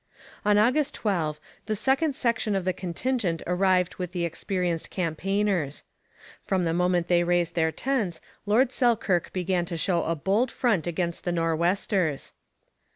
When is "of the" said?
2.55-2.73